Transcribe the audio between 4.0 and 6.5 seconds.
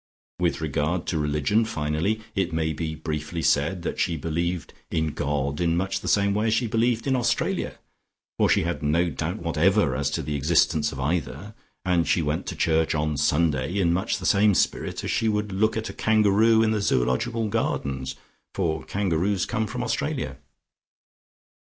believed in God in much the same way